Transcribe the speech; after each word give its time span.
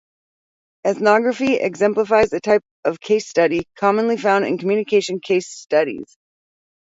Ethnography 0.83 1.57
exemplifies 1.59 2.33
a 2.33 2.39
type 2.39 2.63
of 2.83 2.99
case 2.99 3.27
study, 3.27 3.65
commonly 3.75 4.17
found 4.17 4.45
in 4.47 4.57
communication 4.57 5.19
case 5.19 5.47
studies. 5.47 6.17